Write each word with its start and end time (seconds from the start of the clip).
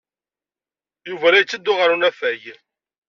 Yuba 1.09 1.27
la 1.31 1.39
yetteddu 1.41 1.73
ɣer 1.75 1.89
unafag. 1.95 2.41